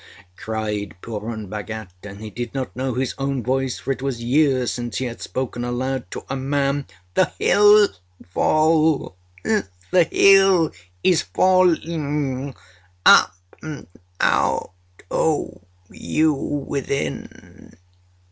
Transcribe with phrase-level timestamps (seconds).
[0.19, 4.23] â cried Purun Bhagat; and he did not know his own voice, for it was
[4.23, 6.87] years since he had spoken aloud to a man.
[7.15, 7.87] âThe hill
[8.27, 9.13] falls!
[9.43, 10.71] The hill
[11.03, 12.55] is falling!
[13.05, 13.85] Up and
[14.19, 14.71] out,
[15.11, 15.61] oh,
[15.91, 17.73] you within!